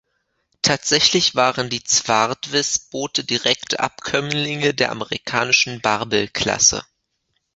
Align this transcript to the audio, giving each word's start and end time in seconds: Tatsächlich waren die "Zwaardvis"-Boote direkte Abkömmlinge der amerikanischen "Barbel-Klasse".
Tatsächlich 0.63 1.35
waren 1.35 1.69
die 1.69 1.83
"Zwaardvis"-Boote 1.83 3.21
direkte 3.23 3.81
Abkömmlinge 3.81 4.73
der 4.73 4.89
amerikanischen 4.89 5.79
"Barbel-Klasse". 5.79 6.83